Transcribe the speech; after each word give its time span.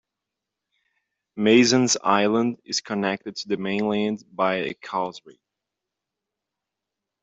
Mason's 1.35 1.95
Island 2.03 2.59
is 2.65 2.81
connected 2.81 3.35
to 3.35 3.47
the 3.49 3.57
mainland 3.57 4.23
by 4.33 4.55
a 4.55 4.73
causeway. 4.73 5.37